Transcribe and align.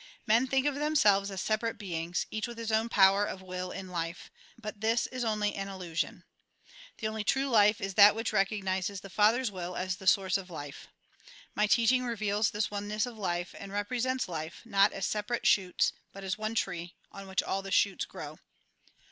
"Men 0.25 0.47
think 0.47 0.65
of 0.65 0.73
themselves 0.73 1.29
as 1.29 1.43
sejjarate 1.43 1.77
beings, 1.77 2.25
each 2.31 2.47
with 2.47 2.57
his 2.57 2.71
own 2.71 2.89
power 2.89 3.23
of 3.23 3.43
will 3.43 3.69
in 3.69 3.87
life; 3.89 4.31
but 4.57 4.81
this 4.81 5.05
is 5.05 5.23
only 5.23 5.53
an 5.53 5.67
illusion. 5.67 6.23
The 6.97 7.07
only 7.07 7.23
true 7.23 7.45
life 7.47 7.79
is 7.79 7.93
that 7.93 8.15
which 8.15 8.33
recognises 8.33 9.01
the 9.01 9.11
Father's 9.11 9.51
will 9.51 9.75
as 9.75 9.97
the 9.97 10.07
source 10.07 10.37
of 10.39 10.49
life. 10.49 10.87
My 11.53 11.67
teaching 11.67 12.03
reveals 12.03 12.49
this 12.49 12.71
oneness 12.71 13.05
of 13.05 13.15
life, 13.15 13.53
and 13.55 13.71
repre 13.71 14.01
sents 14.01 14.27
life, 14.27 14.61
not 14.65 14.91
as 14.91 15.05
separate 15.05 15.45
shoots, 15.45 15.93
but 16.11 16.23
as 16.23 16.35
one 16.35 16.55
tree, 16.55 16.95
on 17.11 17.27
wliich 17.27 17.47
all 17.47 17.61
the 17.61 17.69
shoots 17.69 18.05
grow. 18.05 18.39